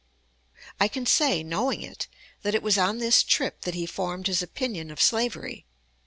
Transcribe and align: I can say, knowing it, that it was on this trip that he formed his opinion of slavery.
I 0.79 0.87
can 0.87 1.05
say, 1.05 1.43
knowing 1.43 1.83
it, 1.83 2.07
that 2.41 2.55
it 2.55 2.63
was 2.63 2.75
on 2.75 2.97
this 2.97 3.21
trip 3.21 3.61
that 3.61 3.75
he 3.75 3.85
formed 3.85 4.25
his 4.25 4.41
opinion 4.41 4.89
of 4.89 4.99
slavery. 4.99 5.67